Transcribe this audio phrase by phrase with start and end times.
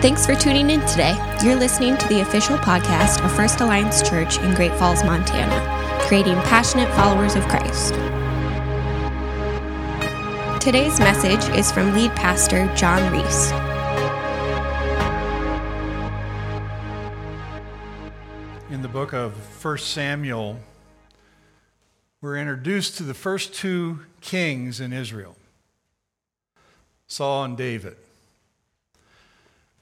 [0.00, 1.16] Thanks for tuning in today.
[1.42, 5.58] You're listening to the official podcast of First Alliance Church in Great Falls, Montana,
[6.06, 7.94] creating passionate followers of Christ.
[10.62, 13.50] Today's message is from lead pastor John Reese.
[18.70, 19.32] In the book of
[19.64, 20.60] 1 Samuel,
[22.20, 25.34] we're introduced to the first two kings in Israel
[27.08, 27.96] Saul and David.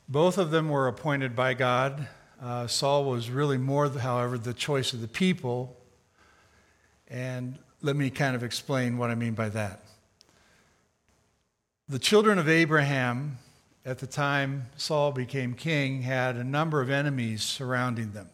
[0.08, 2.06] Both of them were appointed by God.
[2.40, 5.76] Uh, Saul was really more, however, the choice of the people.
[7.08, 9.82] And let me kind of explain what I mean by that.
[11.88, 13.38] The children of Abraham,
[13.84, 18.30] at the time Saul became king, had a number of enemies surrounding them.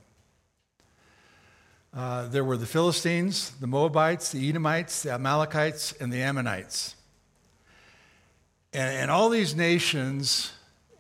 [1.95, 6.97] Uh, there were the Philistines, the Moabites, the Edomites, the Amalekites, and the Ammonites.
[8.75, 10.53] And, and all these nations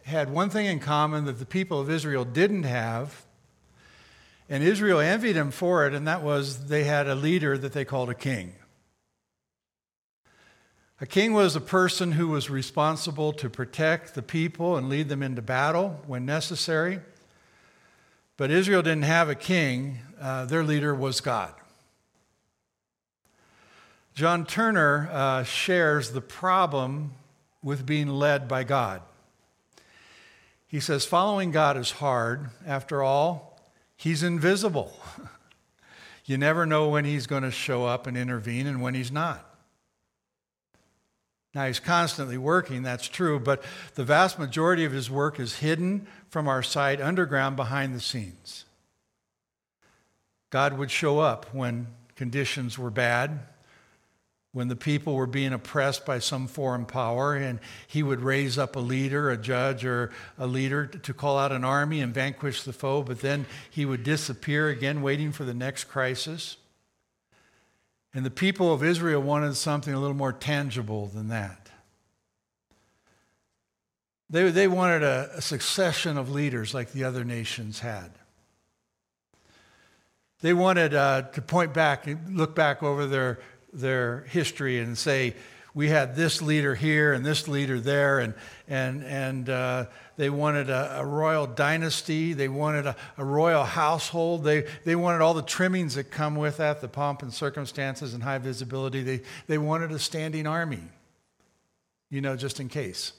[0.04, 3.24] had one thing in common that the people of Israel didn't have.
[4.48, 7.84] And Israel envied them for it, and that was they had a leader that they
[7.84, 8.52] called a king.
[11.00, 15.22] A king was a person who was responsible to protect the people and lead them
[15.22, 17.00] into battle when necessary.
[18.36, 21.54] But Israel didn't have a king, uh, their leader was God.
[24.14, 27.14] John Turner uh, shares the problem
[27.62, 29.02] with being led by God.
[30.72, 32.48] He says, Following God is hard.
[32.66, 33.60] After all,
[33.94, 34.96] He's invisible.
[36.24, 39.46] you never know when He's going to show up and intervene and when He's not.
[41.54, 43.62] Now, He's constantly working, that's true, but
[43.96, 48.64] the vast majority of His work is hidden from our sight underground behind the scenes.
[50.48, 53.40] God would show up when conditions were bad,
[54.52, 58.76] when the people were being oppressed by some foreign power, and he would raise up
[58.76, 62.72] a leader, a judge, or a leader to call out an army and vanquish the
[62.72, 66.58] foe, but then he would disappear again, waiting for the next crisis.
[68.12, 71.70] And the people of Israel wanted something a little more tangible than that.
[74.28, 78.10] They, they wanted a, a succession of leaders like the other nations had.
[80.42, 83.38] They wanted uh, to point back, and look back over their
[83.72, 85.34] their history and say,
[85.74, 88.34] we had this leader here and this leader there, and,
[88.68, 92.34] and, and uh, they wanted a, a, royal dynasty.
[92.34, 94.44] They wanted a, a, royal household.
[94.44, 98.22] They, they wanted all the trimmings that come with that, the pomp and circumstances and
[98.22, 99.02] high visibility.
[99.02, 100.82] They, they wanted a standing army,
[102.10, 103.12] you know, just in case.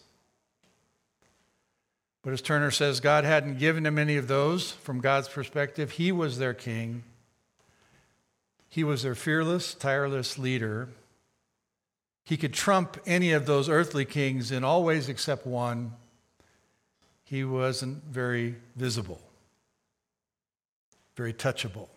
[2.22, 5.92] But as Turner says, God hadn't given them any of those from God's perspective.
[5.92, 7.04] He was their king.
[8.74, 10.90] He was their fearless, tireless leader.
[12.24, 15.92] He could trump any of those earthly kings in all ways except one.
[17.24, 19.22] He wasn't very visible,
[21.16, 21.88] very touchable.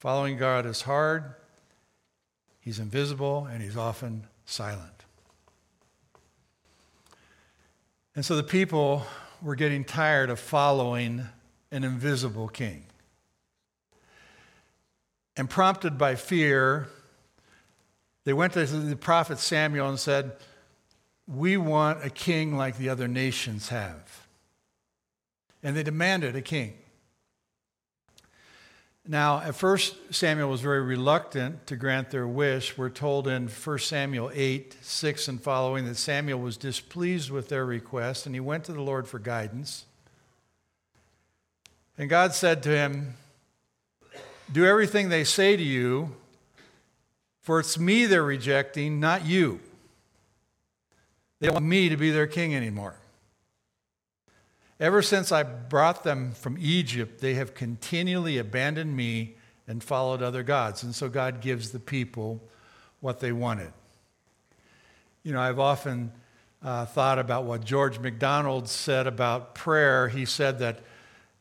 [0.00, 1.22] Following God is hard,
[2.58, 5.04] He's invisible, and He's often silent.
[8.16, 9.06] And so the people
[9.40, 11.28] were getting tired of following
[11.70, 12.82] an invisible king.
[15.40, 16.86] And prompted by fear,
[18.24, 20.32] they went to the prophet Samuel and said,
[21.26, 24.26] We want a king like the other nations have.
[25.62, 26.74] And they demanded a king.
[29.08, 32.76] Now, at first, Samuel was very reluctant to grant their wish.
[32.76, 37.64] We're told in 1 Samuel 8, 6 and following that Samuel was displeased with their
[37.64, 39.86] request and he went to the Lord for guidance.
[41.96, 43.14] And God said to him,
[44.52, 46.14] do everything they say to you,
[47.40, 49.60] for it's me they're rejecting, not you.
[51.38, 52.96] They don't want me to be their king anymore.
[54.78, 59.34] Ever since I brought them from Egypt, they have continually abandoned me
[59.66, 60.82] and followed other gods.
[60.82, 62.40] And so God gives the people
[63.00, 63.72] what they wanted.
[65.22, 66.12] You know, I've often
[66.62, 70.08] uh, thought about what George MacDonald said about prayer.
[70.08, 70.80] He said that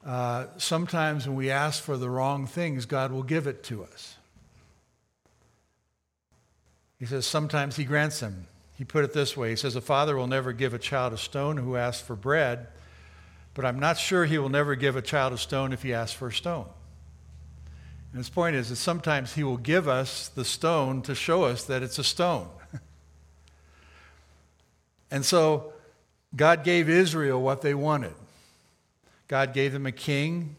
[0.05, 4.15] uh, sometimes when we ask for the wrong things, God will give it to us.
[6.99, 8.47] He says sometimes He grants them.
[8.75, 11.17] He put it this way He says, A father will never give a child a
[11.17, 12.67] stone who asks for bread,
[13.53, 16.13] but I'm not sure He will never give a child a stone if he asks
[16.13, 16.67] for a stone.
[18.11, 21.63] And his point is that sometimes He will give us the stone to show us
[21.65, 22.47] that it's a stone.
[25.11, 25.73] and so
[26.35, 28.13] God gave Israel what they wanted.
[29.29, 30.57] God gave them a king.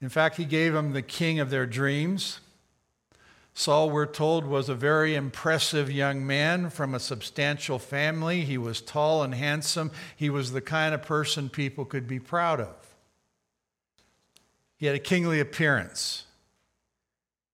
[0.00, 2.40] In fact, He gave them the king of their dreams,
[3.56, 8.40] Saul, we're told, was a very impressive young man from a substantial family.
[8.40, 9.92] He was tall and handsome.
[10.16, 12.74] He was the kind of person people could be proud of.
[14.76, 16.24] He had a kingly appearance.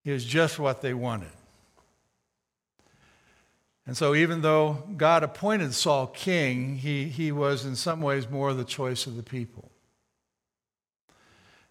[0.03, 1.29] He was just what they wanted.
[3.87, 8.55] And so, even though God appointed Saul king, he, he was in some ways more
[8.55, 9.70] the choice of the people.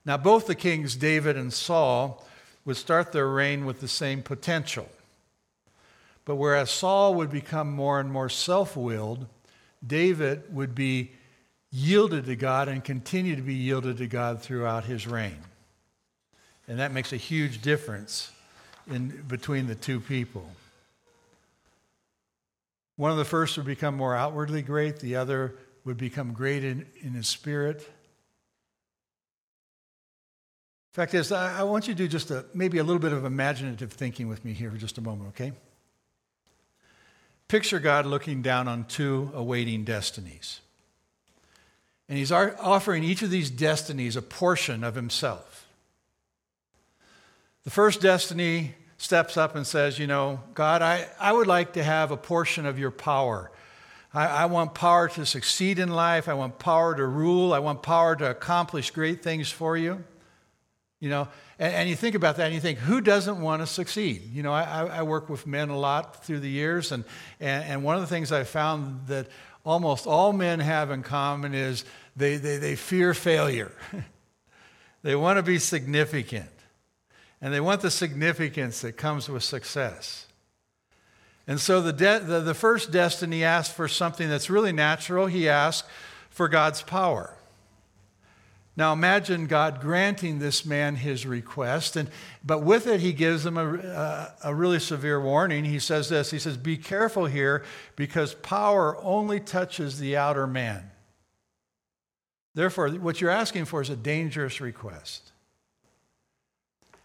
[0.09, 2.25] Now, both the kings, David and Saul,
[2.65, 4.89] would start their reign with the same potential.
[6.25, 9.27] But whereas Saul would become more and more self willed,
[9.85, 11.11] David would be
[11.69, 15.37] yielded to God and continue to be yielded to God throughout his reign.
[16.67, 18.31] And that makes a huge difference
[18.87, 20.49] in, between the two people.
[22.95, 25.53] One of the first would become more outwardly great, the other
[25.85, 27.87] would become great in, in his spirit.
[30.91, 33.93] Fact is, I, want you to do just a, maybe a little bit of imaginative
[33.93, 35.53] thinking with me here for just a moment, okay?
[37.47, 40.61] Picture God looking down on two awaiting destinies.
[42.07, 45.67] And he's offering each of these destinies a portion of himself.
[47.65, 51.83] The first destiny steps up and says, You know, God, I, I would like to
[51.83, 53.51] have a portion of your power.
[54.11, 56.27] I, I want power to succeed in life.
[56.27, 57.53] I want power to rule.
[57.53, 60.03] I want power to accomplish great things for you.
[60.99, 63.67] You know, and, and, you think about that and you think, who doesn't want to
[63.67, 64.33] succeed?
[64.33, 67.05] You know, I, I work with men a lot through the years, and,
[67.39, 69.27] and, and one of the things I found that
[69.63, 71.85] almost all men have in common is
[72.17, 73.71] they, they, they fear failure.
[75.03, 76.51] they want to be significant,
[77.39, 80.27] and they want the significance that comes with success.
[81.47, 85.27] And so the, de- the, the first destiny asked for something that's really natural.
[85.27, 85.85] He asked
[86.29, 87.33] for God's power.
[88.79, 92.09] Now imagine God granting this man his request, and,
[92.45, 95.65] but with it, he gives him a, a, a, really severe warning.
[95.65, 97.65] He says this He says, Be careful here
[97.97, 100.91] because power only touches the outer man.
[102.55, 105.33] Therefore, what you're asking for is a dangerous request.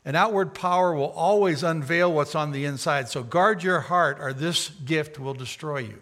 [0.04, 4.32] An outward power will always unveil what's on the inside, so guard your heart, or
[4.32, 6.00] this gift will destroy you.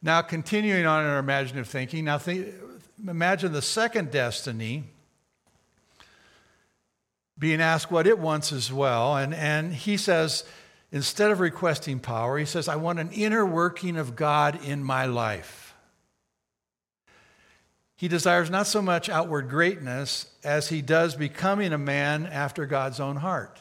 [0.00, 2.54] Now, continuing on in our imaginative thinking, now think,
[3.06, 4.84] imagine the second destiny
[7.38, 9.16] being asked what it wants as well.
[9.16, 10.44] And, and he says,
[10.90, 15.06] instead of requesting power, he says, I want an inner working of God in my
[15.06, 15.74] life.
[17.96, 23.00] He desires not so much outward greatness as he does becoming a man after God's
[23.00, 23.58] own heart.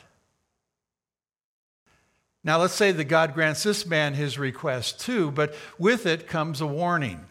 [2.43, 6.61] Now, let's say that God grants this man his request too, but with it comes
[6.61, 7.25] a warning.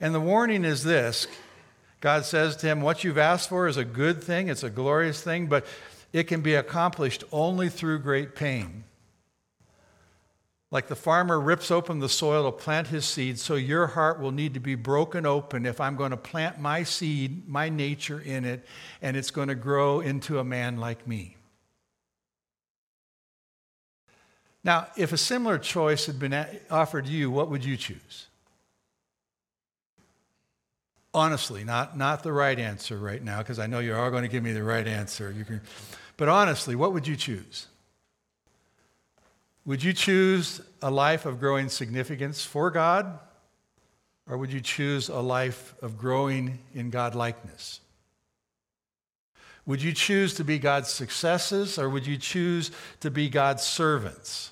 [0.00, 1.26] And the warning is this
[2.00, 5.22] God says to him, What you've asked for is a good thing, it's a glorious
[5.22, 5.66] thing, but
[6.12, 8.84] it can be accomplished only through great pain.
[10.70, 14.32] Like the farmer rips open the soil to plant his seed, so your heart will
[14.32, 18.44] need to be broken open if I'm going to plant my seed, my nature in
[18.44, 18.66] it,
[19.00, 21.36] and it's going to grow into a man like me.
[24.64, 28.26] Now, if a similar choice had been offered you, what would you choose?
[31.14, 34.28] Honestly, not, not the right answer right now, because I know you're all going to
[34.28, 35.30] give me the right answer.
[35.30, 35.60] You can,
[36.16, 37.68] but honestly, what would you choose?
[39.64, 43.18] Would you choose a life of growing significance for God?
[44.28, 47.80] Or would you choose a life of growing in God likeness?
[49.66, 54.50] Would you choose to be God's successes or would you choose to be God's servants?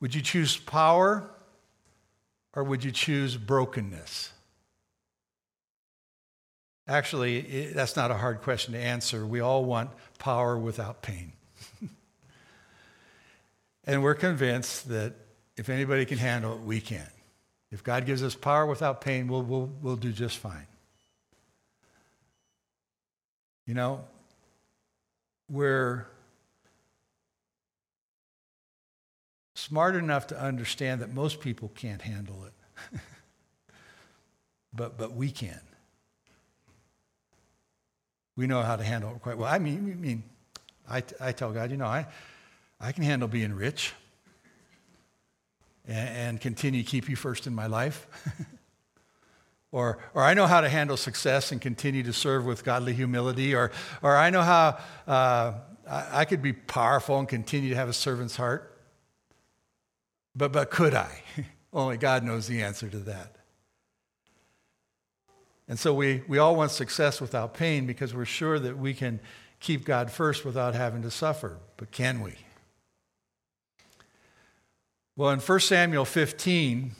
[0.00, 1.28] Would you choose power
[2.54, 4.32] or would you choose brokenness?
[6.92, 9.24] Actually, it, that's not a hard question to answer.
[9.24, 11.32] We all want power without pain.
[13.84, 15.14] and we're convinced that
[15.56, 17.08] if anybody can handle it, we can.
[17.70, 20.66] If God gives us power without pain, we'll, we'll, we'll do just fine.
[23.66, 24.04] You know,
[25.48, 26.06] we're
[29.54, 33.00] smart enough to understand that most people can't handle it,
[34.74, 35.58] but, but we can
[38.36, 39.52] we know how to handle it quite well.
[39.52, 40.22] I mean, I, mean,
[40.88, 42.06] I, I tell God, you know, I,
[42.80, 43.92] I can handle being rich
[45.86, 48.06] and, and continue to keep you first in my life.
[49.72, 53.54] or, or I know how to handle success and continue to serve with godly humility.
[53.54, 53.70] Or,
[54.02, 55.52] or I know how uh,
[55.88, 58.68] I, I could be powerful and continue to have a servant's heart.
[60.34, 61.22] But, but could I?
[61.72, 63.36] Only God knows the answer to that.
[65.72, 69.20] And so we, we all want success without pain because we're sure that we can
[69.58, 71.56] keep God first without having to suffer.
[71.78, 72.34] But can we?
[75.16, 76.92] Well, in 1 Samuel 15,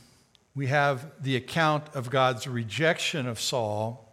[0.55, 4.11] we have the account of God's rejection of Saul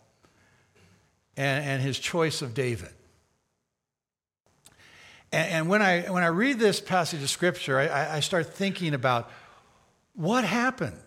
[1.38, 2.92] and, and his choice of David.
[5.32, 8.94] And, and, when, I, when I read this passage of Scripture, I, I start thinking
[8.94, 9.32] about
[10.16, 11.00] what happened?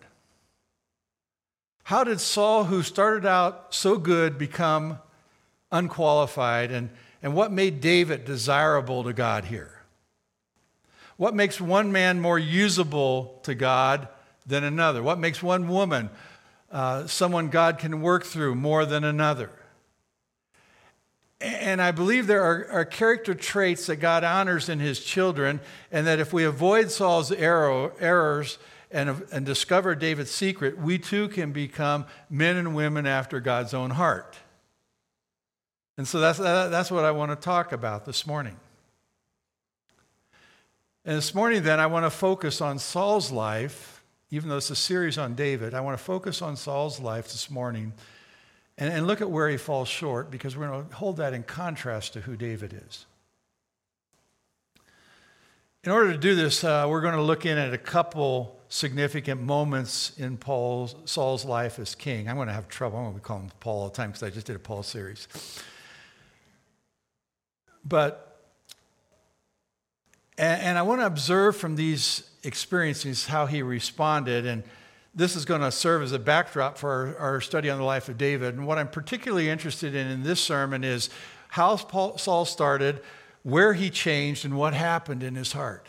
[1.83, 4.99] How did Saul, who started out so good, become
[5.71, 6.71] unqualified?
[6.71, 6.89] And,
[7.21, 9.81] and what made David desirable to God here?
[11.17, 14.07] What makes one man more usable to God
[14.45, 15.03] than another?
[15.03, 16.09] What makes one woman
[16.71, 19.51] uh, someone God can work through more than another?
[21.41, 25.59] And I believe there are, are, character traits that God honors in his children,
[25.91, 28.57] and that if we avoid Saul's error, errors
[28.93, 33.89] and, and discover David's secret, we too can become men and women after God's own
[33.89, 34.37] heart.
[35.97, 38.55] And so that's, that's what I want to talk about this morning.
[41.05, 44.75] And this morning, then, I want to focus on Saul's life, even though it's a
[44.75, 45.73] series on David.
[45.73, 47.93] I want to focus on Saul's life this morning
[48.77, 51.43] and, and look at where he falls short because we're going to hold that in
[51.43, 53.05] contrast to who David is.
[55.83, 59.41] In order to do this, uh, we're going to look in at a couple significant
[59.41, 62.29] moments in Paul's, Saul's life as king.
[62.29, 62.99] I'm going to have trouble.
[62.99, 64.83] I'm going to call him Paul all the time because I just did a Paul
[64.83, 65.27] series.
[67.83, 68.33] But
[70.37, 74.45] and, and I want to observe from these experiences how he responded.
[74.45, 74.63] And
[75.13, 78.07] this is going to serve as a backdrop for our, our, study on the life
[78.07, 78.55] of David.
[78.55, 81.09] And what I'm particularly interested in in this sermon is
[81.49, 83.01] how Paul, Saul started,
[83.43, 85.87] where he changed, and what happened in his heart.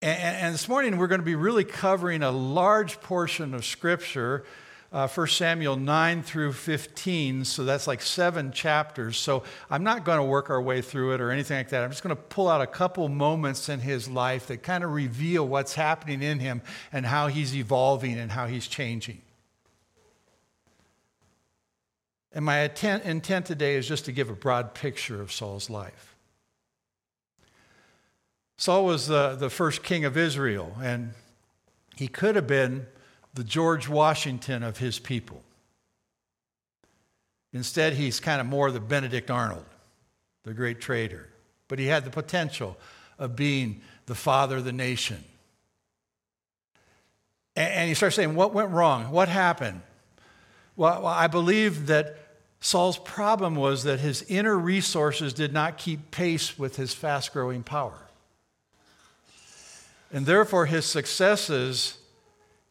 [0.00, 4.44] And, and this morning, we're going to be really covering a large portion of Scripture
[4.92, 7.44] uh, 1 Samuel 9 through 15.
[7.44, 9.18] So that's like seven chapters.
[9.18, 11.84] So I'm not going to work our way through it or anything like that.
[11.84, 14.92] I'm just going to pull out a couple moments in his life that kind of
[14.92, 16.62] reveal what's happening in him
[16.92, 19.20] and how he's evolving and how he's changing.
[22.32, 26.16] And my intent, intent today is just to give a broad picture of Saul's life.
[28.58, 31.14] Saul was the, the first king of Israel, and
[31.96, 32.86] he could have been
[33.34, 35.42] the George Washington of his people.
[37.52, 39.64] Instead, he's kind of more the Benedict Arnold,
[40.44, 41.28] the great traitor.
[41.68, 42.76] But he had the potential
[43.18, 45.24] of being the father of the nation.
[47.56, 49.10] And, he starts saying, What went wrong?
[49.10, 49.82] What happened?
[50.78, 52.16] Well, I believe that
[52.60, 57.64] Saul's problem was that his inner resources did not keep pace with his fast growing
[57.64, 57.98] power.
[60.12, 61.98] And therefore, his successes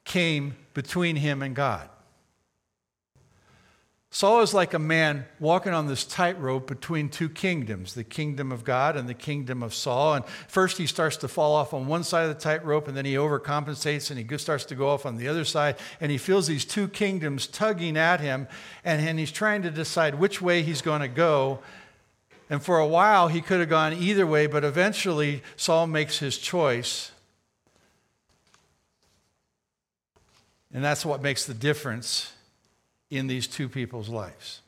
[0.05, 1.89] came between him and God.
[4.09, 8.63] Saul is like a man walking on this tightrope between two kingdoms, the kingdom of
[8.63, 10.15] God and the kingdom of Saul.
[10.15, 13.05] And first he starts to fall off on one side of the tightrope, and then
[13.05, 15.75] he overcompensates and he starts to go off on the other side.
[15.99, 18.47] And he feels these two kingdoms tugging at him,
[18.85, 21.59] and, and he's trying to decide which way he's going to go.
[22.49, 26.37] And for a while, he could have gone either way, but eventually, Saul makes his
[26.37, 27.11] choice.
[30.73, 32.31] And that's what makes the difference
[33.09, 34.61] in these two people's lives.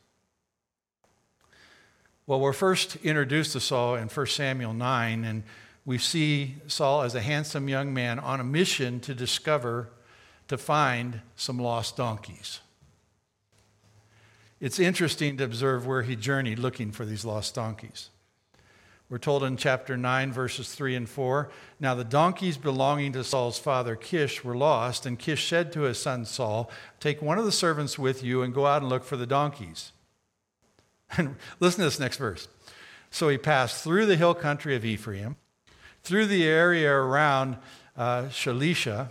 [2.25, 5.43] Well, we're first introduced to Saul in 1 Samuel 9, and
[5.85, 9.89] we see Saul as a handsome young man on a mission to discover,
[10.47, 12.59] to find some lost donkeys.
[14.59, 18.09] It's interesting to observe where he journeyed looking for these lost donkeys.
[19.09, 21.49] We're told in chapter 9, verses 3 and 4
[21.79, 25.99] Now the donkeys belonging to Saul's father Kish were lost, and Kish said to his
[25.99, 29.17] son Saul, Take one of the servants with you and go out and look for
[29.17, 29.91] the donkeys.
[31.17, 32.47] And listen to this next verse.
[33.09, 35.37] So he passed through the hill country of Ephraim,
[36.03, 37.57] through the area around
[37.97, 39.07] uh, Shalisha,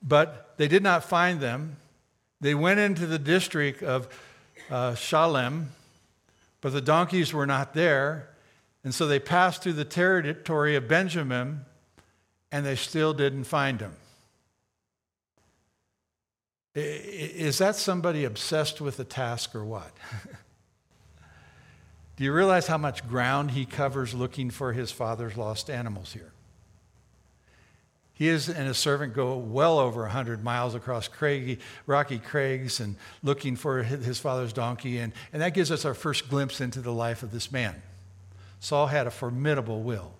[0.00, 1.76] but they did not find them.
[2.40, 4.08] They went into the district of
[4.70, 5.66] uh, Shaalim
[6.60, 8.30] but the donkeys were not there.
[8.84, 11.64] And so they passed through the territory of Benjamin
[12.52, 13.94] and they still didn't find him.
[16.74, 19.90] Is that somebody obsessed with a task or what?
[22.16, 26.32] Do you realize how much ground he covers looking for his father's lost animals here?
[28.20, 31.08] He and his servant go well over 100 miles across
[31.86, 34.98] rocky crags and looking for his father's donkey.
[34.98, 37.80] And, and that gives us our first glimpse into the life of this man.
[38.58, 40.12] Saul had a formidable will.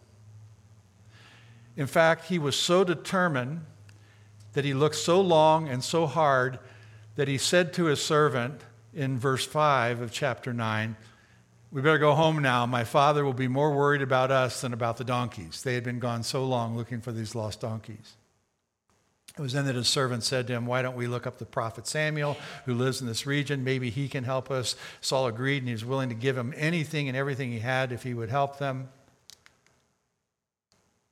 [1.76, 3.66] In fact, he was so determined
[4.54, 6.58] that he looked so long and so hard
[7.16, 8.62] that he said to his servant,
[8.94, 10.96] in verse 5 of chapter 9,
[11.72, 12.66] we better go home now.
[12.66, 15.62] My father will be more worried about us than about the donkeys.
[15.62, 18.16] They had been gone so long looking for these lost donkeys.
[19.38, 21.46] It was then that his servant said to him, Why don't we look up the
[21.46, 23.62] prophet Samuel, who lives in this region?
[23.62, 24.74] Maybe he can help us.
[25.00, 28.02] Saul agreed, and he was willing to give him anything and everything he had if
[28.02, 28.88] he would help them.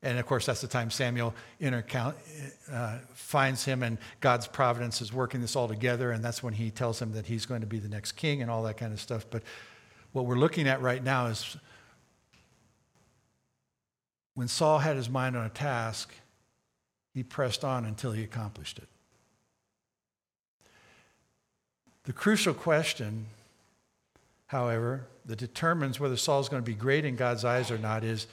[0.02, 5.40] And of course, that's the time Samuel uh, finds him, and God's providence is working
[5.40, 6.10] this all together.
[6.10, 8.50] And that's when he tells him that he's going to be the next king and
[8.50, 9.26] all that kind of stuff.
[9.28, 9.42] But
[10.12, 11.56] what we're looking at right now is
[14.34, 16.12] when Saul had his mind on a task,
[17.12, 18.88] he pressed on until he accomplished it.
[22.04, 23.26] The crucial question,
[24.46, 28.26] however, that determines whether Saul's going to be great in God's eyes or not is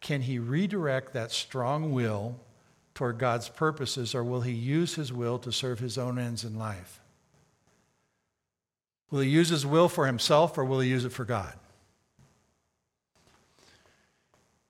[0.00, 2.36] can he redirect that strong will
[2.94, 6.58] toward God's purposes, or will he use his will to serve his own ends in
[6.58, 7.00] life?
[9.10, 11.54] Will he use his will for himself, or will he use it for God?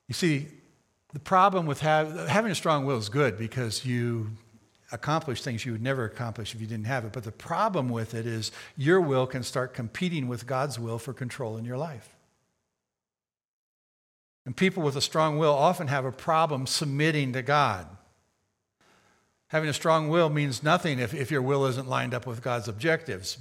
[0.06, 0.48] You see,
[1.12, 4.30] the problem with have, having a strong will is good because you
[4.90, 7.12] accomplish things you would never accomplish if you didn't have it.
[7.12, 11.12] But the problem with it is your will can start competing with God's will for
[11.12, 12.16] control in your life.
[14.46, 17.86] And people with a strong will often have a problem submitting to God.
[19.48, 22.68] Having a strong will means nothing if, if your will isn't lined up with God's
[22.68, 23.38] objectives.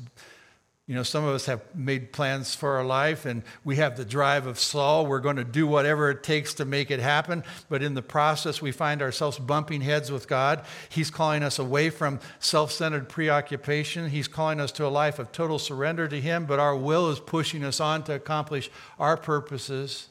[0.88, 4.06] You know, some of us have made plans for our life and we have the
[4.06, 5.06] drive of Saul.
[5.06, 7.44] We're going to do whatever it takes to make it happen.
[7.68, 10.64] But in the process, we find ourselves bumping heads with God.
[10.88, 14.10] He's calling us away from self centered preoccupation.
[14.10, 16.46] He's calling us to a life of total surrender to Him.
[16.46, 20.08] But our will is pushing us on to accomplish our purposes.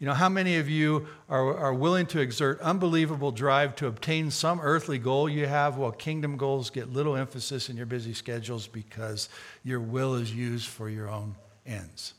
[0.00, 4.30] You know, how many of you are, are willing to exert unbelievable drive to obtain
[4.30, 8.66] some earthly goal you have while kingdom goals get little emphasis in your busy schedules
[8.66, 9.28] because
[9.62, 12.14] your will is used for your own ends?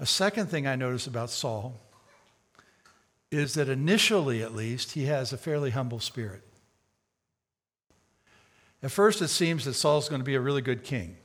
[0.00, 1.80] A second thing I notice about Saul
[3.30, 6.42] is that initially, at least, he has a fairly humble spirit.
[8.82, 11.16] At first, it seems that Saul's going to be a really good king.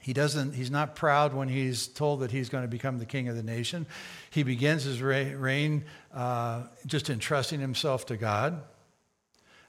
[0.00, 3.28] He doesn't, he's not proud when he's told that he's going to become the king
[3.28, 3.86] of the nation.
[4.30, 8.62] He begins his reign uh, just entrusting himself to God.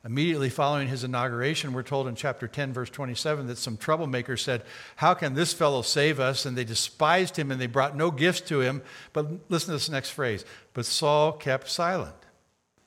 [0.03, 4.63] Immediately following his inauguration, we're told in chapter 10, verse 27, that some troublemakers said,
[4.95, 6.45] How can this fellow save us?
[6.45, 8.81] And they despised him and they brought no gifts to him.
[9.13, 10.43] But listen to this next phrase.
[10.73, 12.15] But Saul kept silent.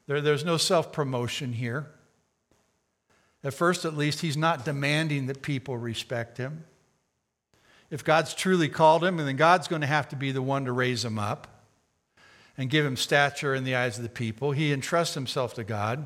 [0.06, 1.86] There, there's no self promotion here.
[3.44, 6.64] At first, at least, he's not demanding that people respect him.
[7.94, 10.64] If God's truly called him, and then God's going to have to be the one
[10.64, 11.46] to raise him up
[12.58, 14.50] and give him stature in the eyes of the people.
[14.50, 16.04] He entrusts himself to God.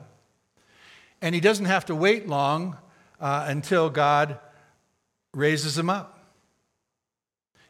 [1.23, 2.77] And he doesn't have to wait long
[3.23, 4.39] uh, until God
[5.33, 6.29] raises him up.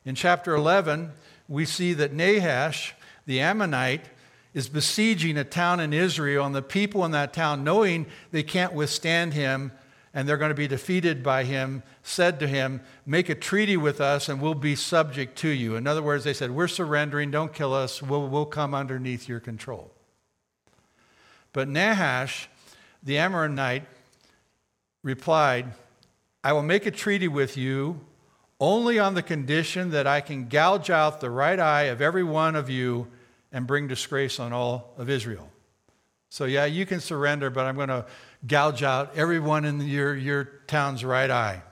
[0.04, 1.12] In chapter 11,
[1.46, 4.07] we see that Nahash, the Ammonite,
[4.52, 8.72] is besieging a town in Israel, and the people in that town, knowing they can't
[8.72, 9.70] withstand him,
[10.18, 14.00] and they're going to be defeated by him, said to him, Make a treaty with
[14.00, 15.76] us and we'll be subject to you.
[15.76, 19.38] In other words, they said, We're surrendering, don't kill us, we'll, we'll come underneath your
[19.38, 19.92] control.
[21.52, 22.48] But Nahash,
[23.00, 23.85] the Ammonite,
[25.04, 25.66] replied,
[26.42, 28.00] I will make a treaty with you
[28.59, 32.57] only on the condition that I can gouge out the right eye of every one
[32.57, 33.07] of you
[33.52, 35.48] and bring disgrace on all of Israel.
[36.30, 38.06] So, yeah, you can surrender, but I'm going to
[38.46, 41.62] gouge out everyone in your, your town's right eye.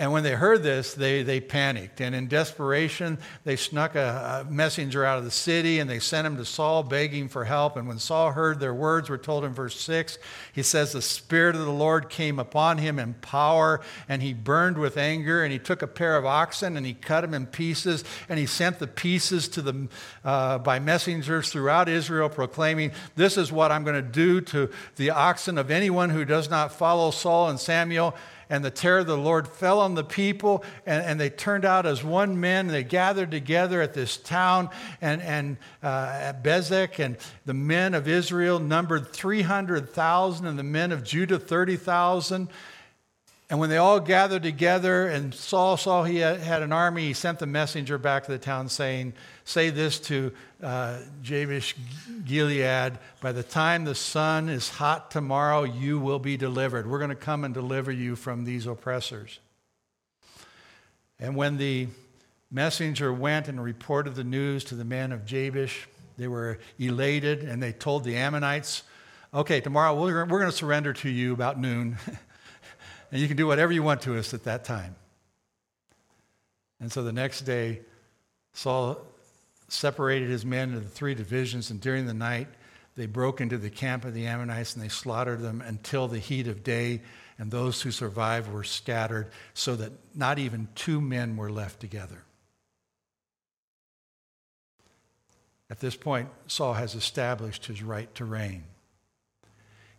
[0.00, 2.00] And when they heard this, they, they panicked.
[2.00, 6.24] And in desperation, they snuck a, a, messenger out of the city and they sent
[6.24, 7.76] him to Saul begging for help.
[7.76, 10.18] And when Saul heard their words, we're told in verse 6,
[10.52, 14.78] he says, The Spirit of the Lord came upon him in power, and he burned
[14.78, 15.42] with anger.
[15.42, 18.04] And he took a pair of oxen and he cut them in pieces.
[18.28, 19.88] And he sent the pieces to the,
[20.24, 25.10] uh, by messengers throughout Israel, proclaiming, This is what I'm going to do to the
[25.10, 28.14] oxen of anyone who does not follow Saul and Samuel
[28.50, 31.86] and the terror of the Lord fell on the people, and, and they turned out
[31.86, 32.68] as one man.
[32.68, 38.08] They gathered together at this town and, and uh, at Bezek, and the men of
[38.08, 42.48] Israel numbered 300,000, and the men of Judah 30,000.
[43.50, 47.38] And when they all gathered together and Saul saw he had an army, he sent
[47.38, 50.32] the messenger back to the town saying, Say this to
[50.62, 51.74] uh, Jabesh
[52.26, 56.86] Gilead By the time the sun is hot tomorrow, you will be delivered.
[56.86, 59.40] We're going to come and deliver you from these oppressors.
[61.18, 61.88] And when the
[62.50, 67.62] messenger went and reported the news to the men of Jabesh, they were elated and
[67.62, 68.82] they told the Ammonites,
[69.32, 71.96] Okay, tomorrow we're, we're going to surrender to you about noon.
[73.10, 74.96] and you can do whatever you want to us at that time.
[76.80, 77.80] And so the next day,
[78.52, 79.04] Saul
[79.68, 82.48] separated his men into three divisions, and during the night,
[82.96, 86.48] they broke into the camp of the Ammonites and they slaughtered them until the heat
[86.48, 87.02] of day,
[87.38, 92.24] and those who survived were scattered, so that not even two men were left together.
[95.70, 98.64] At this point, Saul has established his right to reign.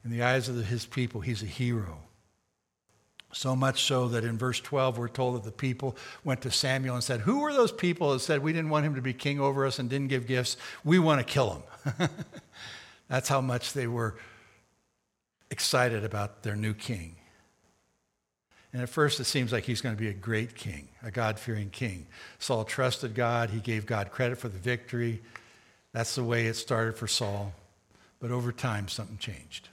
[0.04, 2.00] In the eyes of his people, he's a hero.
[3.32, 6.96] So much so that in verse 12, we're told that the people went to Samuel
[6.96, 9.40] and said, Who were those people that said we didn't want him to be king
[9.40, 10.58] over us and didn't give gifts?
[10.84, 12.10] We want to kill him.
[13.08, 14.16] That's how much they were
[15.52, 17.16] excited about their new king.
[18.72, 21.40] And at first, it seems like he's going to be a great king, a God
[21.40, 22.06] fearing king.
[22.38, 25.22] Saul trusted God, he gave God credit for the victory.
[25.92, 27.54] That's the way it started for Saul.
[28.20, 29.70] But over time, something changed.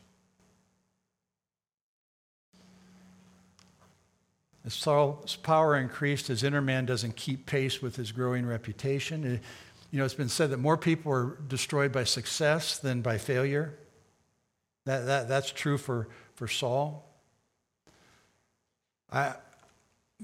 [4.67, 9.25] As Saul's power increased, his inner man doesn't keep pace with his growing reputation.
[9.25, 9.41] It,
[9.93, 13.79] you know, it's been said that more people are destroyed by success than by failure.
[14.85, 17.09] That, that, that's true for, for Saul.
[19.11, 19.35] I,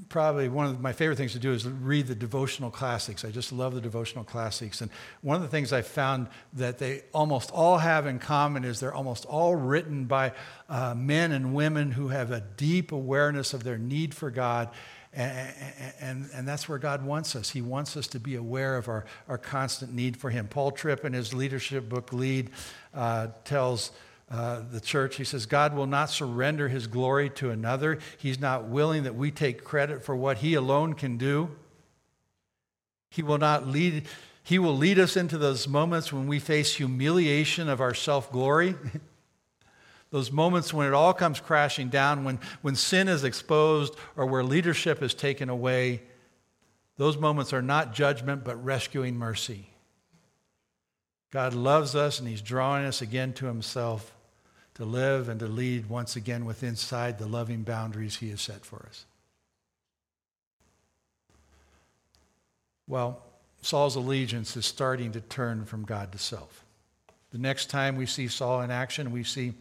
[0.09, 3.25] probably one of my favorite things to do is read the devotional classics.
[3.25, 4.81] I just love the devotional classics.
[4.81, 8.81] And one of the things I found that they almost all have in common is
[8.81, 10.33] they're almost all written by
[10.69, 14.71] uh, men and women who have a deep awareness of their need for God.
[15.13, 15.55] And,
[16.01, 17.51] and, and, that's where God wants us.
[17.51, 20.49] He wants us to be aware of our, our constant need for Him.
[20.49, 22.49] Paul Tripp, in his leadership book, Lead,
[22.95, 23.91] uh, tells
[24.33, 25.17] uh, the church.
[25.17, 27.99] He says, God will not surrender his glory to another.
[28.17, 31.51] He's not willing that we take credit for what he alone can do.
[33.11, 34.05] He will not lead,
[34.43, 38.75] he will lead us into those moments when we face humiliation of our self glory.
[40.11, 44.43] those moments when it all comes crashing down, when, when sin is exposed or where
[44.43, 46.01] leadership is taken away.
[46.97, 49.67] Those moments are not judgment, but rescuing mercy.
[51.31, 54.15] God loves us and He's drawing us again to Himself
[54.75, 58.65] to live and to lead once again within inside the loving boundaries he has set
[58.65, 59.05] for us.
[62.89, 63.23] Well,
[63.63, 66.65] Saul's allegiance is starting to turn from God to self.
[67.31, 69.55] The next time we see Saul in action, we see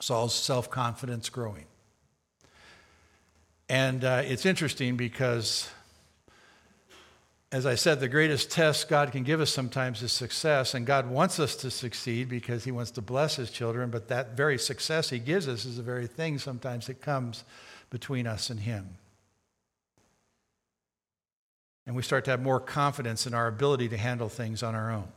[0.00, 1.66] Saul's self confidence growing.
[3.68, 5.68] And uh, it's interesting because
[7.50, 11.08] as I said, the greatest test God can give us sometimes is success, and God
[11.08, 15.08] wants us to succeed because He wants to bless His children, but that very success
[15.08, 17.44] He gives us is the very thing sometimes that comes
[17.88, 18.96] between us and Him.
[21.86, 24.90] And we start to have more confidence in our ability to handle things on our
[24.92, 25.08] own.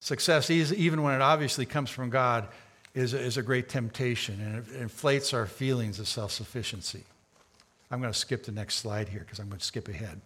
[0.00, 2.48] Success, even when it obviously comes from God,
[2.94, 7.04] is a, great temptation, and it inflates our feelings of self sufficiency.
[7.90, 10.20] I'm going to skip the next slide here because I'm going to skip ahead.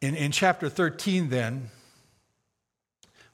[0.00, 1.70] In, in chapter 13, then,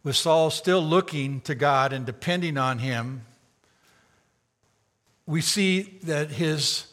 [0.03, 3.27] with Saul still looking to God and depending on him,
[5.25, 6.87] we see that his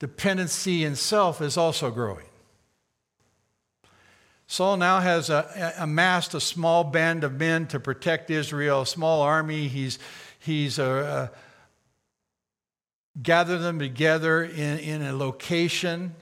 [0.00, 2.26] dependency in self is also growing.
[4.48, 9.22] Saul now has a, amassed a small band of men to protect Israel, a small
[9.22, 9.68] army.
[9.68, 10.00] He's,
[10.40, 11.49] he's a, a
[13.22, 16.14] gather them together in, in a location.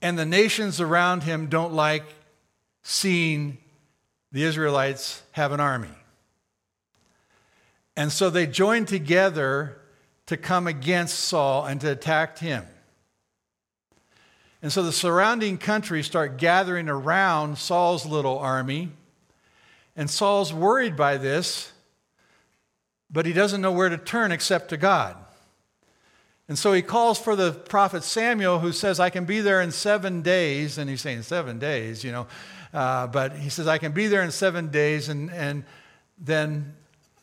[0.00, 2.04] And the nations around him don't like
[2.82, 3.58] seeing
[4.32, 5.88] the Israelites have an army.
[7.96, 9.78] And so they join together
[10.26, 12.64] to come against Saul and to attack him.
[14.60, 18.90] And so the surrounding countries start gathering around Saul's little army.
[19.96, 21.72] And Saul's worried by this
[23.10, 25.16] but he doesn't know where to turn except to God.
[26.48, 29.70] And so he calls for the prophet Samuel, who says, I can be there in
[29.70, 30.78] seven days.
[30.78, 32.26] And he's saying, Seven days, you know.
[32.72, 35.64] Uh, but he says, I can be there in seven days, and, and
[36.18, 36.74] then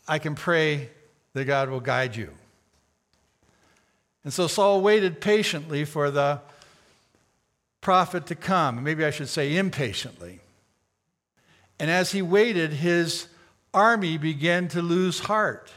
[0.07, 0.89] I can pray
[1.33, 2.29] that God will guide you.
[4.23, 6.41] And so Saul waited patiently for the
[7.81, 8.83] prophet to come.
[8.83, 10.39] Maybe I should say impatiently.
[11.79, 13.27] And as he waited, his
[13.75, 15.71] army began to lose heart.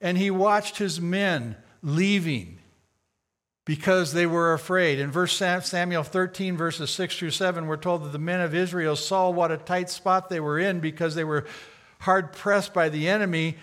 [0.00, 2.58] And he watched his men leaving
[3.64, 4.98] because they were afraid.
[4.98, 8.96] In verse Samuel 13, verses 6 through 7, we're told that the men of Israel
[8.96, 11.46] saw what a tight spot they were in because they were
[12.00, 13.56] hard pressed by the enemy.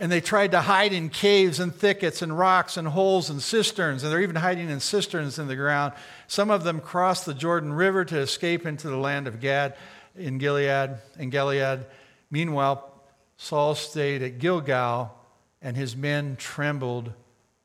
[0.00, 4.04] And they tried to hide in caves and thickets and rocks and holes and cisterns.
[4.04, 5.92] And they're even hiding in cisterns in the ground.
[6.28, 9.74] Some of them crossed the Jordan River to escape into the land of Gad
[10.14, 11.84] in Gilead, in Gilead.
[12.30, 13.02] Meanwhile,
[13.36, 15.14] Saul stayed at Gilgal
[15.62, 17.12] and his men trembled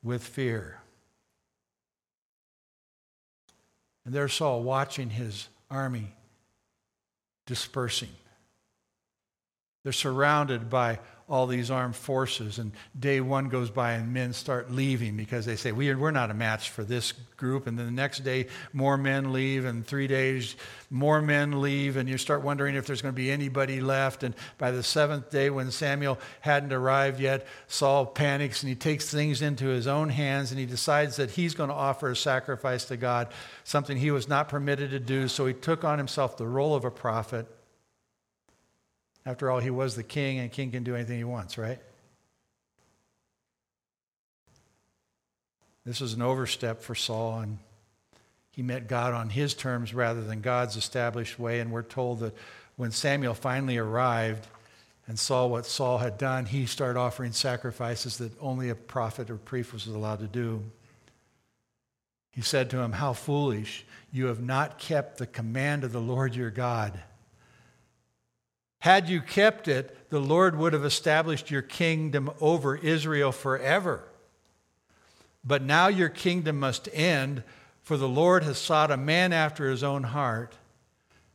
[0.02, 0.80] with fear.
[4.04, 6.14] And there Saul watching his army
[7.46, 8.10] dispersing.
[9.82, 12.58] They're surrounded by all these armed forces.
[12.58, 16.10] And day one goes by and men start leaving because they say, we are, We're
[16.10, 17.66] not a match for this group.
[17.66, 19.64] And then the next day, more men leave.
[19.64, 20.54] And three days,
[20.90, 21.96] more men leave.
[21.96, 24.22] And you start wondering if there's going to be anybody left.
[24.22, 29.10] And by the seventh day, when Samuel hadn't arrived yet, Saul panics and he takes
[29.10, 32.84] things into his own hands and he decides that he's going to offer a sacrifice
[32.86, 33.28] to God,
[33.64, 35.28] something he was not permitted to do.
[35.28, 37.46] So he took on himself the role of a prophet.
[39.26, 41.78] After all, he was the king, and king can do anything he wants, right?
[45.86, 47.58] This was an overstep for Saul, and
[48.50, 51.60] he met God on his terms rather than God's established way.
[51.60, 52.34] And we're told that
[52.76, 54.46] when Samuel finally arrived
[55.06, 59.36] and saw what Saul had done, he started offering sacrifices that only a prophet or
[59.36, 60.62] priest was allowed to do.
[62.30, 63.84] He said to him, How foolish!
[64.12, 67.00] You have not kept the command of the Lord your God
[68.84, 74.04] had you kept it, the Lord would have established your kingdom over Israel forever.
[75.42, 77.44] But now your kingdom must end,
[77.80, 80.58] for the Lord has sought a man after his own heart.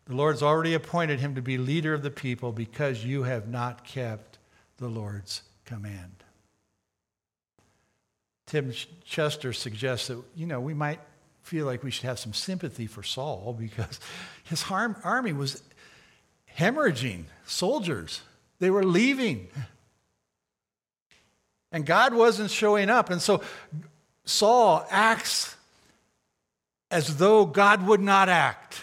[0.05, 3.83] The Lord's already appointed him to be leader of the people because you have not
[3.83, 4.37] kept
[4.77, 6.23] the Lord's command.
[8.45, 8.71] Tim
[9.03, 10.99] Chester suggests that, you know, we might
[11.41, 13.99] feel like we should have some sympathy for Saul because
[14.43, 15.63] his army was
[16.57, 18.21] hemorrhaging soldiers.
[18.59, 19.47] They were leaving.
[21.71, 23.09] And God wasn't showing up.
[23.09, 23.41] And so
[24.25, 25.55] Saul acts
[26.91, 28.81] as though God would not act.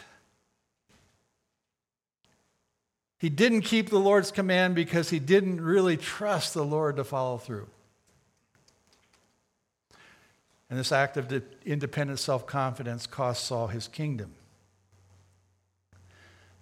[3.19, 7.39] He didn't keep the Lord's command because he didn't really trust the Lord to follow
[7.39, 7.67] through.
[10.69, 14.33] And this act of independent self confidence cost Saul his kingdom.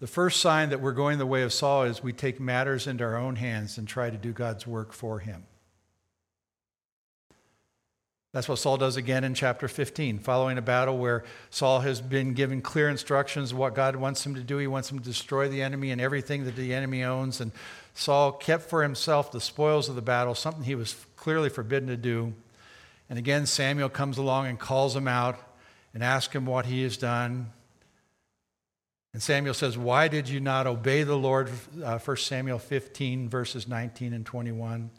[0.05, 3.03] The first sign that we're going the way of Saul is we take matters into
[3.05, 5.45] our own hands and try to do God's work for him.
[8.33, 12.35] That's what Saul does again in chapter 15, following a battle where Saul has been
[12.35, 14.59] given clear instructions of what God wants him to do.
[14.59, 17.41] He wants him to destroy the enemy and everything that the enemy owns.
[17.41, 17.51] And
[17.95, 21.97] Saul kept for himself the spoils of the battle, something he was clearly forbidden to
[21.97, 22.35] do.
[23.09, 25.39] And again, Samuel comes along and calls him out
[25.95, 27.53] and asks him what he has done.
[29.15, 31.49] And Samuel says, Why did you not obey the Lord?
[31.83, 34.91] Uh, 1 Samuel 15, verses 19 and 21.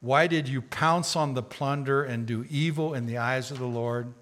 [0.00, 3.66] Why did you pounce on the plunder and do evil in the eyes of the
[3.66, 4.12] Lord?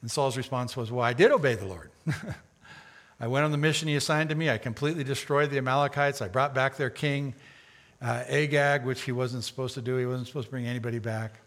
[0.00, 1.90] And Saul's response was, Well, I did obey the Lord.
[3.20, 4.48] I went on the mission he assigned to me.
[4.48, 6.22] I completely destroyed the Amalekites.
[6.22, 7.34] I brought back their king,
[8.00, 9.96] uh, Agag, which he wasn't supposed to do.
[9.96, 11.40] He wasn't supposed to bring anybody back.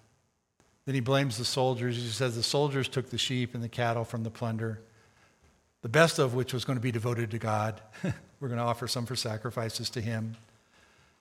[0.86, 1.95] Then he blames the soldiers.
[1.95, 4.82] He says the soldiers took the sheep and the cattle from the plunder
[5.81, 7.81] the best of which was going to be devoted to God.
[8.39, 10.35] We're going to offer some for sacrifices to Him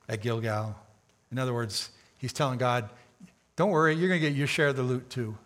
[0.08, 0.76] at Gilgal.
[1.30, 2.88] In other words, He's telling God,
[3.56, 5.36] don't worry, you're going to get your share of the loot too.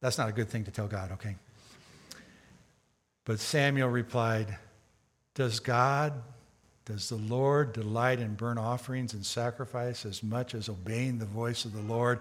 [0.00, 1.36] That's not a good thing to tell God, okay?
[3.24, 4.58] But Samuel replied,
[5.34, 6.12] Does God,
[6.84, 11.64] does the Lord delight in burnt offerings and sacrifice as much as obeying the voice
[11.64, 12.18] of the Lord?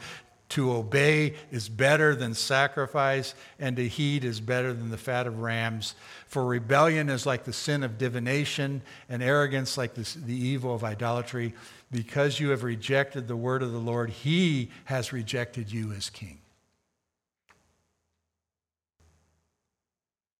[0.50, 5.40] To obey is better than sacrifice, and to heed is better than the fat of
[5.40, 5.96] rams.
[6.28, 11.54] For rebellion is like the sin of divination, and arrogance like the, evil of idolatry.
[11.92, 16.40] Because you have rejected the word of the Lord, he has rejected you as king.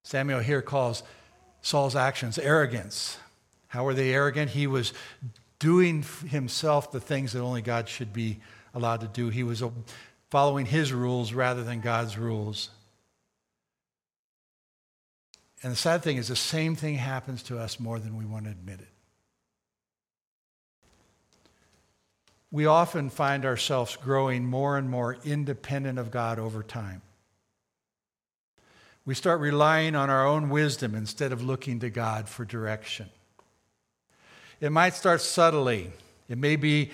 [0.04, 1.02] Samuel here calls
[1.62, 3.18] Saul's actions arrogance.
[3.68, 4.50] How were they arrogant?
[4.50, 4.92] He was
[5.58, 8.38] doing himself the things that only God should be
[8.74, 9.28] allowed to do.
[9.28, 9.62] He was
[10.30, 12.70] following his rules rather than God's rules.
[15.62, 18.44] And the sad thing is, the same thing happens to us more than we want
[18.44, 18.88] to admit it.
[22.50, 27.02] We often find ourselves growing more and more independent of God over time.
[29.06, 33.08] We start relying on our own wisdom instead of looking to God for direction.
[34.60, 35.90] It might start subtly.
[36.28, 36.90] It may be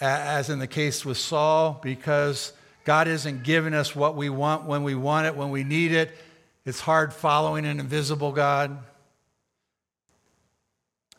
[0.00, 2.52] as in the case with Saul, because
[2.84, 6.10] God isn't giving us what we want when we want it, when we need it.
[6.64, 8.78] It's hard following an invisible God.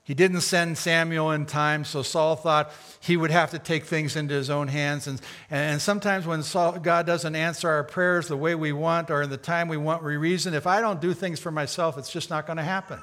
[0.03, 4.15] He didn't send Samuel in time, so Saul thought he would have to take things
[4.15, 5.07] into his own hands.
[5.07, 9.21] And, and sometimes when Saul, God doesn't answer our prayers the way we want or
[9.21, 12.11] in the time we want, we reason if I don't do things for myself, it's
[12.11, 12.99] just not going to happen.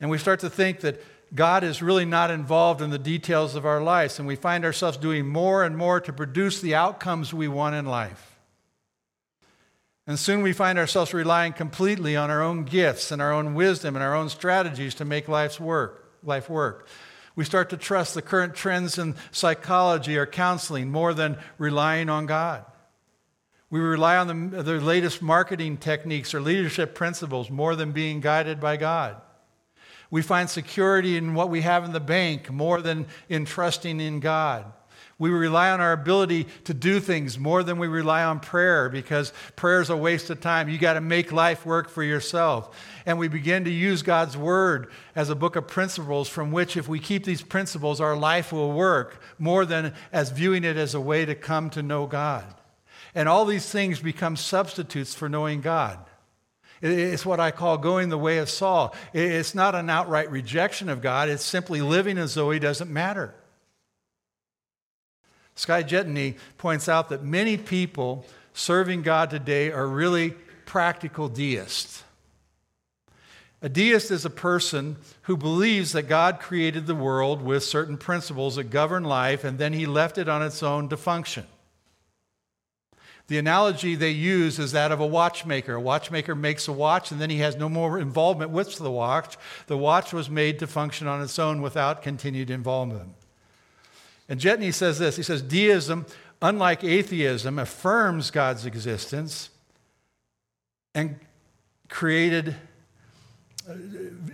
[0.00, 1.00] And we start to think that
[1.34, 4.96] God is really not involved in the details of our lives, and we find ourselves
[4.96, 8.36] doing more and more to produce the outcomes we want in life.
[10.06, 13.96] And soon we find ourselves relying completely on our own gifts and our own wisdom
[13.96, 16.86] and our own strategies to make life's work, life work.
[17.34, 22.26] We start to trust the current trends in psychology or counseling more than relying on
[22.26, 22.64] God.
[23.68, 28.60] We rely on the, the latest marketing techniques or leadership principles more than being guided
[28.60, 29.20] by God.
[30.10, 34.20] We find security in what we have in the bank more than in trusting in
[34.20, 34.72] God.
[35.18, 39.32] We rely on our ability to do things more than we rely on prayer because
[39.56, 40.68] prayer is a waste of time.
[40.68, 42.76] You got to make life work for yourself.
[43.06, 46.86] And we begin to use God's word as a book of principles from which, if
[46.86, 51.00] we keep these principles, our life will work more than as viewing it as a
[51.00, 52.44] way to come to know God.
[53.14, 55.98] And all these things become substitutes for knowing God.
[56.82, 58.94] It's what I call going the way of Saul.
[59.12, 63.34] It's not an outright rejection of God, it's simply living as though he doesn't matter.
[65.54, 70.30] Skye Jethani points out that many people serving God today are really
[70.66, 72.04] practical deists.
[73.62, 78.56] A deist is a person who believes that God created the world with certain principles
[78.56, 81.46] that govern life and then he left it on its own to function.
[83.28, 85.74] The analogy they use is that of a watchmaker.
[85.74, 89.36] A watchmaker makes a watch and then he has no more involvement with the watch.
[89.66, 93.14] The watch was made to function on its own without continued involvement.
[94.28, 96.06] And Jethani says this he says, Deism,
[96.40, 99.50] unlike atheism, affirms God's existence
[100.94, 101.18] and
[101.88, 102.54] created,
[103.68, 103.74] uh,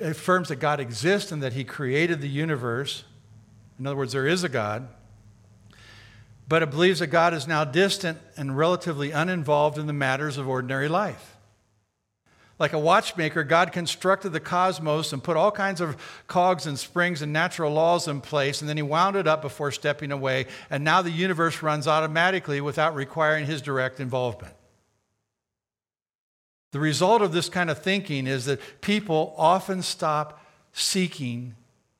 [0.03, 3.05] affirms that God exists and that he created the universe.
[3.79, 4.87] In other words, there is a God
[6.53, 10.47] but it believes that God is now distant and relatively uninvolved in the matters of
[10.47, 11.39] ordinary life.
[12.59, 17.23] Like a watchmaker, God constructed the cosmos and put all kinds of cogs and springs
[17.23, 20.85] and natural laws in place, and then he wound it up before stepping away, and
[20.85, 24.53] now the universe runs automatically without requiring his direct involvement.
[26.73, 31.55] The result of this kind of thinking is that people often stop seeking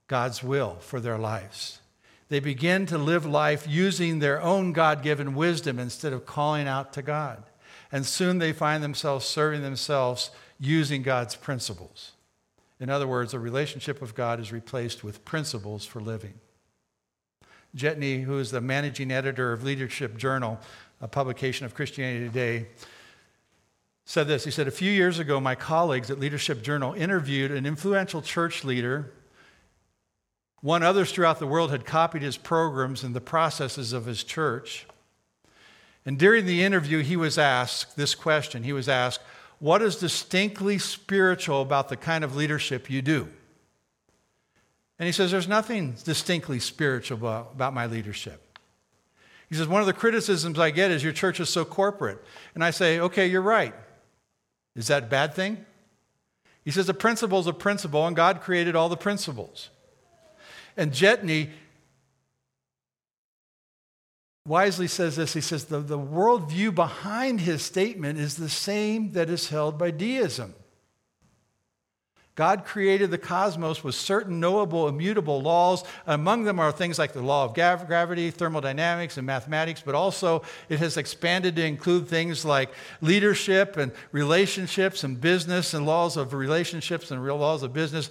[0.09, 1.79] God's will for their lives.
[2.33, 6.95] They begin to live life using their own God given wisdom instead of calling out
[6.95, 7.43] to God.
[7.93, 12.13] And soon they find themselves serving themselves using God's principles.
[12.81, 16.33] In other words, a relationship with God is replaced with principles for living.
[17.77, 20.59] Jethani, who is the managing editor of Leadership Journal,
[21.03, 22.69] a publication of Christianity Today,
[24.07, 24.45] said this.
[24.47, 28.65] He said, A few years ago, my colleagues at Leadership Journal interviewed an influential church
[28.65, 29.13] leader
[30.63, 34.87] one, others throughout the world had copied his programs and the processes of his church.
[36.07, 38.63] And during the interview, he was asked this question.
[38.63, 39.21] He was asked,
[39.59, 43.29] What is distinctly spiritual about the kind of leadership you do?
[45.01, 47.17] And he says, There's nothing distinctly spiritual
[47.53, 48.59] about, my leadership.
[49.49, 52.25] He says, One of the criticisms I get is your church is so corporate.
[52.55, 53.75] And I say, Okay, you're right.
[54.77, 55.67] Is that a bad thing?
[56.65, 59.71] He says, A principle is a principle, and God created all the principles.
[60.77, 61.51] And Jethani
[64.47, 69.31] wisely says this he says, the, the worldview behind his statement is the same that
[69.31, 70.55] is held by deism.
[72.35, 75.85] God created the cosmos with certain knowable, immutable laws.
[76.07, 80.79] Among them are things like the law of gravity, thermodynamics, and mathematics, but also it
[80.79, 82.71] has expanded to include things like
[83.03, 88.09] leadership and relationships and business and laws of relationships and real laws of business.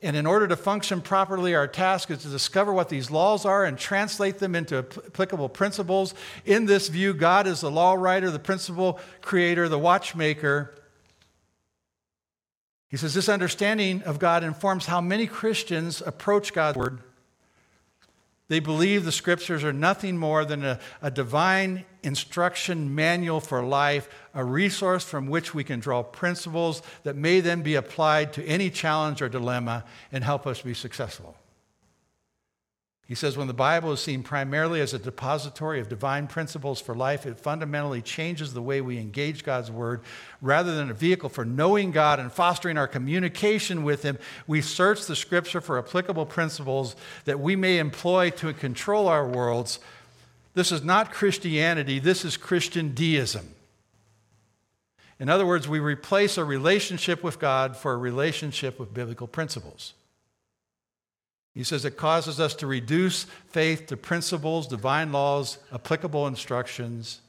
[0.00, 3.64] And in order to function properly, our task is to discover what these laws are
[3.64, 6.14] and translate them into applicable principles.
[6.44, 10.74] In this view, God is the law writer, the principle creator, the watchmaker.
[12.88, 17.00] He says this understanding of God informs how many Christians approach God's word
[18.48, 24.08] they believe the scriptures are nothing more than a, a, divine instruction manual for life,
[24.34, 28.70] a resource from which we can draw principles that may then be applied to any
[28.70, 31.36] challenge or dilemma and help us be successful.
[33.08, 36.94] He says when the Bible is seen primarily as a depository of divine principles for
[36.94, 40.02] life, it fundamentally changes the way we engage God's Word.
[40.42, 45.06] Rather than a vehicle for knowing God and fostering our communication with Him, we search
[45.06, 49.78] the Scripture for applicable principles that we may employ to control our worlds.
[50.58, 53.54] This is not Christianity, this is Christian deism.
[55.20, 59.94] In other words, we replace a relationship with God for a relationship with biblical principles.
[61.54, 67.20] He says it causes us to reduce faith to principles, divine laws, applicable instructions,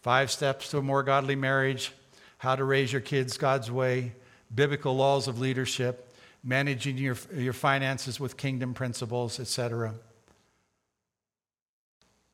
[0.00, 1.90] five steps to a more godly marriage,
[2.38, 4.12] how to raise your kids God's way,
[4.54, 6.14] biblical laws of leadership.
[6.44, 9.94] managing your, your finances with kingdom principles, etc.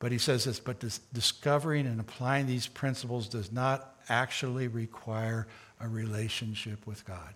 [0.00, 5.46] But he says this, but this discovering and applying these principles does not actually require
[5.80, 7.34] a relationship with God.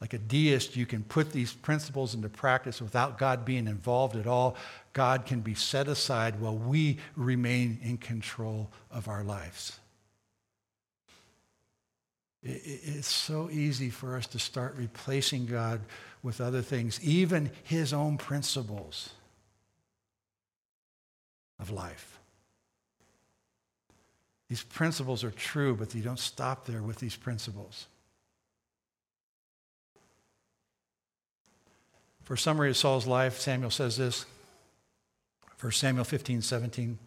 [0.00, 4.26] Like a deist, you can put these principles into practice without God being involved at
[4.26, 4.56] all.
[4.92, 9.78] God can be set aside while we remain in control of our lives.
[12.42, 15.82] It's so easy for us to start replacing God
[16.22, 19.10] with other things, even his own principles
[21.60, 22.18] of life.
[24.48, 27.86] These principles are true, but you don't stop there with these principles.
[32.24, 34.26] For a summary of Saul's life, Samuel says this
[35.60, 36.98] 1 Samuel 15, 17.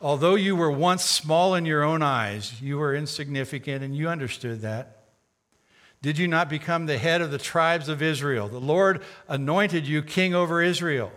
[0.00, 4.60] Although you were once small in your own eyes, you were insignificant, and you understood
[4.60, 4.98] that.
[6.00, 8.48] Did you not become the head of the tribes of Israel?
[8.48, 11.10] The Lord anointed you king over Israel.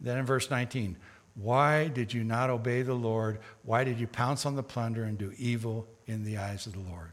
[0.00, 0.96] Then in verse 19,
[1.34, 3.40] why did you not obey the Lord?
[3.62, 6.90] Why did you pounce on the plunder and do evil in the eyes of the
[6.90, 7.10] Lord?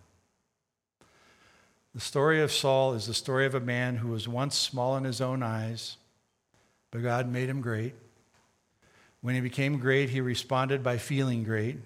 [1.94, 5.04] The story of Saul is the story of a man who was once small in
[5.04, 5.98] his own eyes,
[6.92, 7.96] but God made him great.
[9.22, 11.78] When he became great, he responded by feeling great.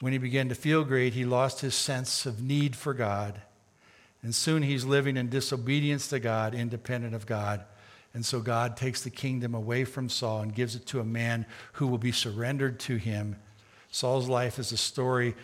[0.00, 3.40] When he began to feel great, he lost his sense of need for God.
[4.22, 7.64] And soon he's living in disobedience to God, independent of God.
[8.14, 11.46] And so God takes the kingdom away from Saul and gives it to a man
[11.74, 13.36] who will be surrendered to him.
[13.90, 15.34] Saul's life is a story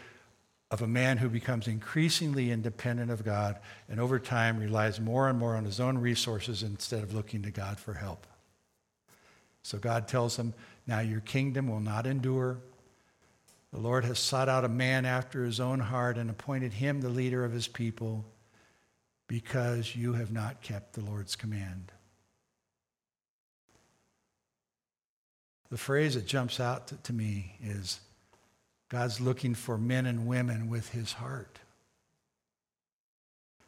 [0.70, 3.58] of a man who becomes increasingly independent of God
[3.88, 7.50] and over time relies more and more on his own resources instead of looking to
[7.50, 8.24] God for help.
[9.62, 10.54] So God tells him,
[10.86, 12.58] now your kingdom will not endure.
[13.72, 17.08] The Lord has sought out a man after his own heart and appointed him the
[17.08, 18.24] leader of his people
[19.26, 21.92] because you have not kept the Lord's command.
[25.70, 28.00] The phrase that jumps out to, me is
[28.88, 31.60] God's looking for men and women with his heart.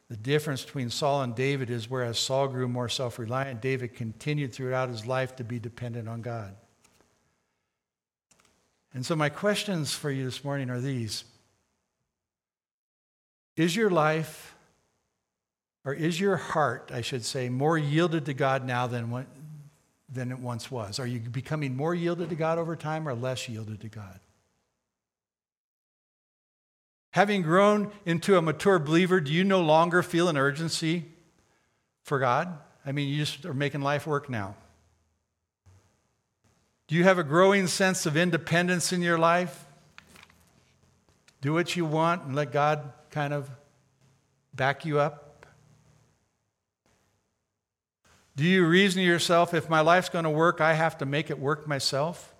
[0.08, 4.52] The difference between Saul and David is whereas Saul grew more self reliant, David continued
[4.52, 6.54] throughout his life to be dependent on God.
[8.92, 11.24] And so, my questions for you this morning are these
[13.56, 14.54] Is your life,
[15.84, 19.10] or is your heart, I should say, more yielded to God now than,
[20.12, 20.98] than it once was?
[20.98, 24.20] Are you becoming more yielded to God over time or less yielded to God?
[27.12, 31.04] Having grown into a mature believer, do you no longer feel an urgency
[32.02, 32.58] for God?
[32.86, 34.54] I mean, you just are making life work now.
[36.88, 39.66] Do you have a growing sense of independence in your life?
[41.40, 43.50] Do what you want and let God kind of
[44.54, 45.31] back you up?
[48.34, 51.30] Do you reason to yourself, if my life's going to work, I have to make
[51.30, 52.32] it work myself?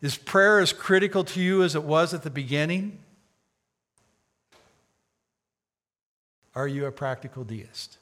[0.00, 2.98] Is prayer as critical to you as it was at the beginning?
[6.54, 7.98] Are you a practical deist?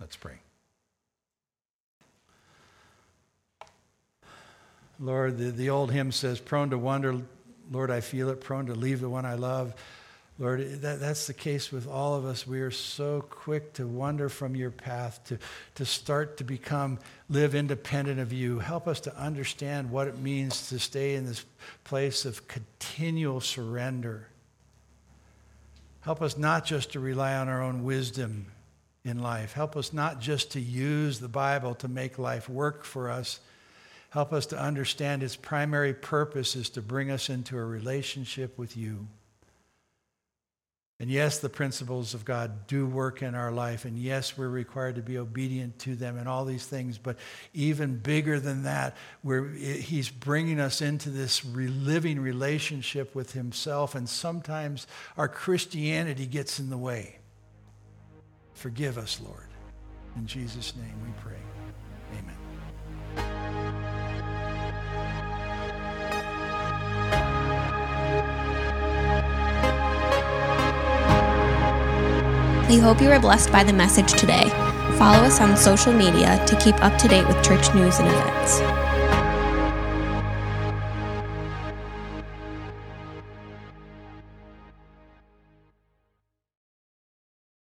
[0.00, 0.38] Let's pray.
[4.98, 7.16] Lord, the, the old hymn says, prone to wonder,
[7.70, 9.74] Lord, I feel it, prone to leave the one I love.
[10.40, 12.46] Lord, that, that's the case with all of us.
[12.46, 15.38] We are so quick to wander from your path, to,
[15.76, 18.58] to start to become, live independent of you.
[18.58, 21.44] Help us to understand what it means to stay in this
[21.84, 24.26] place of continual surrender.
[26.00, 28.46] Help us not just to rely on our own wisdom
[29.04, 29.52] in life.
[29.52, 33.38] Help us not just to use the Bible to make life work for us
[34.10, 38.76] Help us to understand its primary purpose is to bring us into a relationship with
[38.76, 39.06] you.
[41.00, 43.86] And yes, the principles of God do work in our life.
[43.86, 46.98] And yes, we're required to be obedient to them and all these things.
[46.98, 47.16] But
[47.54, 53.94] even bigger than that, He's bringing us into this living relationship with Himself.
[53.94, 54.86] And sometimes
[55.16, 57.16] our Christianity gets in the way.
[58.52, 59.48] Forgive us, Lord.
[60.16, 61.59] In Jesus' name we pray.
[72.70, 74.48] We hope you were blessed by the message today.
[74.96, 78.79] Follow us on social media to keep up to date with church news and events.